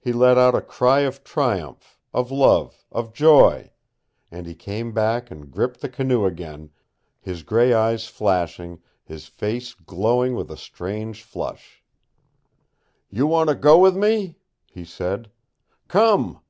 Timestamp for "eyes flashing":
7.72-8.80